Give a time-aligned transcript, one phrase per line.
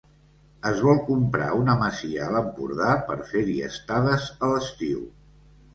[0.69, 5.11] Es vol comprar una masia a l'Empordà per fer-hi estades a l'estiu.